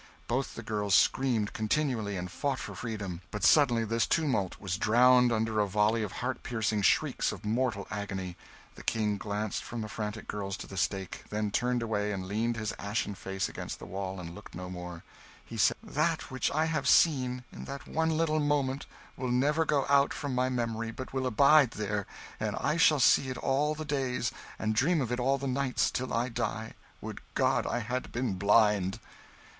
Both 0.27 0.55
the 0.55 0.63
girls 0.63 0.95
screamed 0.95 1.53
continually, 1.53 2.17
and 2.17 2.31
fought 2.31 2.57
for 2.57 2.73
freedom; 2.73 3.21
but 3.29 3.43
suddenly 3.43 3.85
this 3.85 4.07
tumult 4.07 4.59
was 4.59 4.77
drowned 4.77 5.31
under 5.31 5.59
a 5.59 5.67
volley 5.67 6.01
of 6.01 6.11
heart 6.11 6.41
piercing 6.41 6.81
shrieks 6.81 7.31
of 7.31 7.45
mortal 7.45 7.85
agony 7.91 8.35
the 8.73 8.81
King 8.81 9.19
glanced 9.19 9.63
from 9.63 9.81
the 9.81 9.87
frantic 9.87 10.27
girls 10.27 10.57
to 10.57 10.65
the 10.65 10.75
stake, 10.75 11.25
then 11.29 11.51
turned 11.51 11.83
away 11.83 12.11
and 12.11 12.25
leaned 12.27 12.57
his 12.57 12.73
ashen 12.79 13.13
face 13.13 13.47
against 13.47 13.77
the 13.77 13.85
wall, 13.85 14.19
and 14.19 14.33
looked 14.33 14.55
no 14.55 14.71
more. 14.71 15.03
He 15.45 15.55
said, 15.55 15.77
"That 15.83 16.31
which 16.31 16.49
I 16.49 16.65
have 16.65 16.87
seen, 16.87 17.43
in 17.51 17.65
that 17.65 17.87
one 17.87 18.09
little 18.17 18.39
moment, 18.39 18.87
will 19.15 19.29
never 19.29 19.65
go 19.65 19.85
out 19.87 20.13
from 20.15 20.33
my 20.33 20.49
memory, 20.49 20.89
but 20.89 21.13
will 21.13 21.27
abide 21.27 21.73
there; 21.77 22.07
and 22.39 22.55
I 22.55 22.75
shall 22.75 22.99
see 22.99 23.29
it 23.29 23.37
all 23.37 23.75
the 23.75 23.85
days, 23.85 24.31
and 24.57 24.73
dream 24.73 24.99
of 24.99 25.11
it 25.11 25.19
all 25.19 25.37
the 25.37 25.45
nights, 25.45 25.91
till 25.91 26.11
I 26.11 26.27
die. 26.27 26.73
Would 27.01 27.21
God 27.35 27.67
I 27.67 27.81
had 27.81 28.11
been 28.11 28.33
blind!" 28.33 28.99